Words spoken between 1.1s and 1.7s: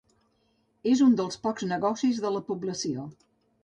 dels pocs